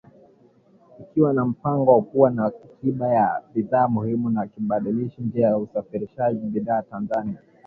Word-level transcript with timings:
Ikiwa 0.99 1.33
na 1.33 1.45
mpango 1.45 1.91
wa 1.93 2.01
kuwa 2.01 2.29
na 2.31 2.45
akiba 2.45 3.07
ya 3.07 3.41
bidhaa 3.53 3.87
muhimu 3.87 4.29
na 4.29 4.47
kubadilisha 4.47 5.21
njia 5.21 5.47
ya 5.47 5.57
usafarishaji 5.57 6.45
bidhaa 6.47 6.81
Tanzania 6.81 7.37